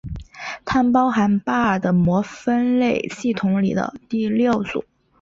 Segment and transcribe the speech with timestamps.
[0.65, 4.83] 它们包含巴尔的摩分类系统里的第六组。